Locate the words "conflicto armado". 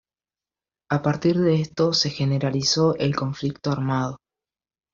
3.15-4.17